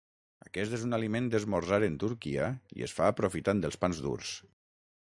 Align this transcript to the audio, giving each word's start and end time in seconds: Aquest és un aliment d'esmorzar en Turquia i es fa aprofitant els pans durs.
Aquest 0.45 0.77
és 0.77 0.85
un 0.87 0.97
aliment 0.97 1.27
d'esmorzar 1.35 1.79
en 1.89 1.99
Turquia 2.05 2.49
i 2.81 2.89
es 2.89 2.99
fa 3.01 3.13
aprofitant 3.15 3.63
els 3.71 3.81
pans 3.87 4.03
durs. 4.09 4.35